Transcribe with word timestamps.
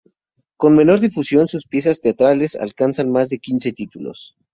Con 0.57 0.73
menor 0.75 0.99
difusión, 0.99 1.47
sus 1.47 1.67
piezas 1.67 2.01
teatrales 2.01 2.55
alcanzan 2.55 3.11
más 3.11 3.29
de 3.29 3.37
quince 3.37 3.71
títulos. 3.71 4.35